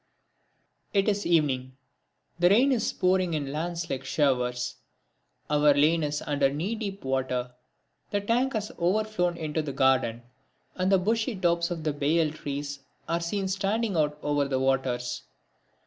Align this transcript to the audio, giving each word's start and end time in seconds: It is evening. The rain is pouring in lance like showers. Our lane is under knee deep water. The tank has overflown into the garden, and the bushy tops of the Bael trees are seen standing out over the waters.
It 0.95 1.07
is 1.07 1.27
evening. 1.27 1.77
The 2.39 2.49
rain 2.49 2.71
is 2.71 2.91
pouring 2.91 3.35
in 3.35 3.51
lance 3.51 3.87
like 3.87 4.03
showers. 4.03 4.77
Our 5.47 5.75
lane 5.75 6.01
is 6.01 6.23
under 6.25 6.49
knee 6.51 6.73
deep 6.73 7.05
water. 7.05 7.53
The 8.09 8.19
tank 8.21 8.53
has 8.53 8.71
overflown 8.79 9.37
into 9.37 9.61
the 9.61 9.73
garden, 9.73 10.23
and 10.73 10.91
the 10.91 10.97
bushy 10.97 11.35
tops 11.35 11.69
of 11.69 11.83
the 11.83 11.93
Bael 11.93 12.31
trees 12.31 12.79
are 13.07 13.21
seen 13.21 13.47
standing 13.47 13.95
out 13.95 14.17
over 14.23 14.47
the 14.47 14.57
waters. 14.59 15.21